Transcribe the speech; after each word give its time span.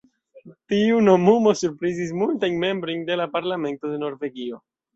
Tiu 0.71 1.01
nomumo 1.07 1.53
surprizis 1.59 2.15
multajn 2.23 2.59
membrojn 2.65 3.07
de 3.13 3.21
la 3.23 3.31
Parlamento 3.37 3.93
de 3.95 4.05
Norvegio. 4.09 4.63